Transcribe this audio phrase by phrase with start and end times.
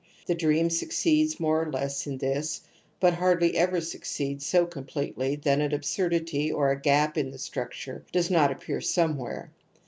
[0.27, 2.61] jThe dream succeeds more or less in this,
[2.99, 8.03] but hardly ever succeeds so completely that an absurdity or a gap in the structure
[8.11, 9.51] does not appear somewhere.